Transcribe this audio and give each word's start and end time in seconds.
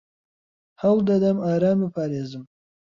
ھەوڵ 0.81 0.99
دەدەم 1.09 1.37
ئاران 1.43 1.77
بپارێزم. 1.81 2.43